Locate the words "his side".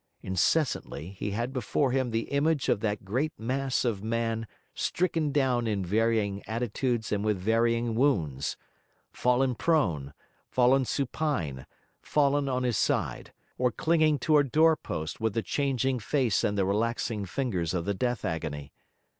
12.63-13.31